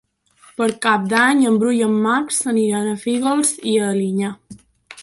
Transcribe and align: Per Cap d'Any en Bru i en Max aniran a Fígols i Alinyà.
Per 0.61 0.67
Cap 0.85 1.05
d'Any 1.11 1.43
en 1.51 1.59
Bru 1.65 1.75
i 1.75 1.83
en 1.89 1.93
Max 2.07 2.41
aniran 2.55 2.89
a 2.95 2.99
Fígols 3.05 3.55
i 3.75 3.77
Alinyà. 3.91 4.35